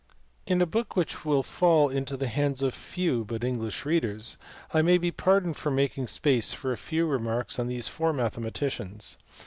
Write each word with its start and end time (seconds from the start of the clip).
In 0.47 0.63
a 0.63 0.65
book 0.65 0.95
which 0.95 1.23
will 1.25 1.43
fall 1.43 1.87
into 1.89 2.17
the 2.17 2.25
hands 2.25 2.63
of 2.63 2.73
few 2.73 3.23
but 3.23 3.43
English 3.43 3.85
readers 3.85 4.39
I 4.73 4.81
may 4.81 4.97
be 4.97 5.11
pardoned 5.11 5.57
for 5.57 5.69
making 5.69 6.07
space 6.07 6.53
for 6.53 6.71
a 6.71 6.75
few 6.75 7.05
446 7.05 7.05
WOODHOUSE. 7.05 7.19
remarks 7.19 7.59
on 7.59 7.67
these 7.67 7.87
four 7.87 8.11
mathematicians*. 8.11 9.17